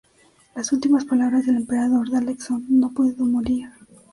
[0.55, 3.69] Las últimas palabras del Emperador Dalek son "¡No puedo morir!